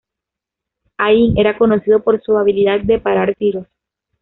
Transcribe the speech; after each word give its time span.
Hain 0.97 1.37
era 1.37 1.59
conocido 1.59 2.01
por 2.03 2.19
su 2.23 2.35
habilidad 2.35 2.79
de 2.81 2.97
parar 2.97 3.35
tiros. 3.35 3.67